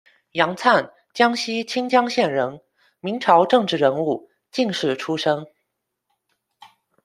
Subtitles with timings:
[0.31, 2.59] 杨灿，江西清江县人，
[3.01, 5.45] 明朝政治人物、进士出身。